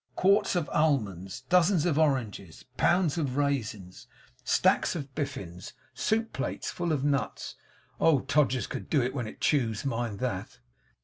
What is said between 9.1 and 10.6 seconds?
when it chose! mind that.